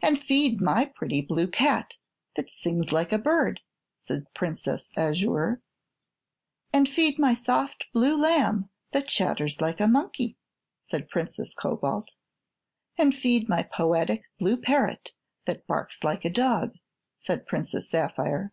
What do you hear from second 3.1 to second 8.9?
a bird," said Princess Azure. "And feed my soft blue lamb